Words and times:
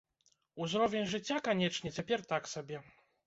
Узровень 0.63 1.05
жыцця, 1.11 1.37
канечне, 1.47 1.93
цяпер 1.99 2.25
так 2.31 2.49
сабе. 2.55 2.83